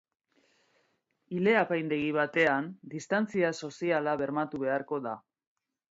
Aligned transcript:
Ile-apaindegi 1.39 2.09
batean, 2.17 2.71
distantzia 2.95 3.53
soziala 3.65 4.19
bermatu 4.23 4.63
beharko 4.65 5.01
da. 5.11 5.19